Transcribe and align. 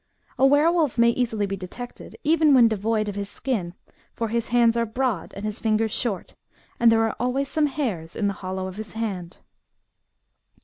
A 0.39 0.47
were 0.47 0.71
wolf 0.71 0.97
may 0.97 1.11
easily 1.11 1.45
be 1.45 1.55
detected, 1.55 2.17
even 2.23 2.55
when 2.55 2.67
devoid 2.67 3.07
of 3.07 3.13
his 3.13 3.29
skin; 3.29 3.75
for 4.15 4.29
his 4.29 4.47
hands 4.47 4.75
are 4.75 4.83
broad, 4.87 5.31
and 5.35 5.45
his 5.45 5.59
fingers 5.59 5.91
short, 5.91 6.33
and 6.79 6.91
there 6.91 7.03
are 7.03 7.15
always 7.19 7.47
some 7.49 7.67
hairs 7.67 8.15
in 8.15 8.25
the 8.25 8.33
hollow 8.41 8.65
of 8.65 8.77
his 8.77 8.93
hand. 8.93 9.41